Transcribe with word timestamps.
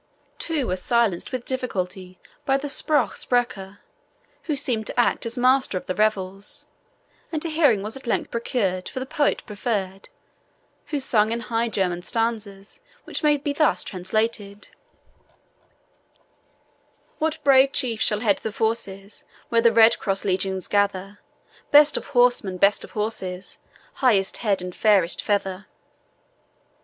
Two 0.39 0.65
were 0.65 0.75
silenced 0.77 1.31
with 1.31 1.45
difficulty 1.45 2.17
by 2.43 2.57
the 2.57 2.67
SPRUCH 2.69 3.17
SPRECHER, 3.17 3.77
who 4.45 4.55
seemed 4.55 4.87
to 4.87 4.99
act 4.99 5.27
as 5.27 5.37
master 5.37 5.77
of 5.77 5.85
the 5.85 5.93
revels, 5.93 6.65
and 7.31 7.45
a 7.45 7.49
hearing 7.49 7.83
was 7.83 7.95
at 7.95 8.07
length 8.07 8.31
procured 8.31 8.89
for 8.89 8.99
the 8.99 9.05
poet 9.05 9.43
preferred, 9.45 10.09
who 10.87 10.99
sung, 10.99 11.31
in 11.31 11.39
high 11.41 11.69
German, 11.69 12.01
stanzas 12.01 12.81
which 13.03 13.21
may 13.21 13.37
be 13.37 13.53
thus 13.53 13.83
translated: 13.83 14.69
"What 17.19 17.37
brave 17.43 17.71
chief 17.71 18.01
shall 18.01 18.21
head 18.21 18.39
the 18.39 18.51
forces, 18.51 19.23
Where 19.49 19.61
the 19.61 19.71
red 19.71 19.99
cross 19.99 20.25
legions 20.25 20.65
gather? 20.65 21.19
Best 21.69 21.95
of 21.95 22.07
horsemen, 22.07 22.57
best 22.57 22.83
of 22.83 22.93
horses, 22.97 23.59
Highest 23.97 24.37
head 24.37 24.63
and 24.63 24.73
fairest 24.75 25.21
feather." 25.21 25.67